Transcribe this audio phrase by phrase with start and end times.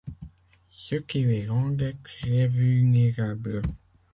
[0.71, 3.61] Ce qui les rendait très vulnérables.